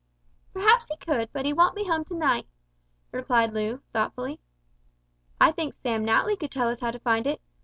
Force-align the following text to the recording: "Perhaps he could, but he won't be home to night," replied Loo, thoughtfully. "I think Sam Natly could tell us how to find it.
"Perhaps 0.51 0.87
he 0.87 0.97
could, 0.97 1.29
but 1.31 1.45
he 1.45 1.53
won't 1.53 1.75
be 1.75 1.83
home 1.85 2.03
to 2.05 2.15
night," 2.15 2.47
replied 3.11 3.53
Loo, 3.53 3.81
thoughtfully. 3.93 4.39
"I 5.39 5.51
think 5.51 5.75
Sam 5.75 6.03
Natly 6.03 6.39
could 6.39 6.49
tell 6.49 6.69
us 6.69 6.79
how 6.79 6.89
to 6.89 6.97
find 6.97 7.27
it. 7.27 7.39